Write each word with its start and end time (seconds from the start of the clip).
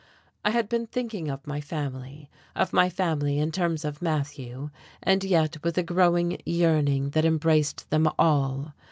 I 0.43 0.49
had 0.49 0.67
been 0.67 0.87
thinking 0.87 1.29
of 1.29 1.45
my 1.45 1.61
family 1.61 2.27
of 2.55 2.73
my 2.73 2.89
family 2.89 3.37
in 3.37 3.51
terms 3.51 3.85
of 3.85 4.01
Matthew 4.01 4.71
and 5.03 5.23
yet 5.23 5.63
with 5.63 5.77
a 5.77 5.83
growing 5.83 6.41
yearning 6.43 7.11
that 7.11 7.23
embraced 7.23 7.87
them 7.91 8.09
all. 8.17 8.73